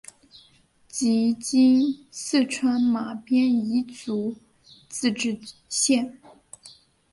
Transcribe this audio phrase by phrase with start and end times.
[0.87, 4.35] 即今四川马边彝族
[4.89, 5.39] 自治
[5.69, 6.19] 县。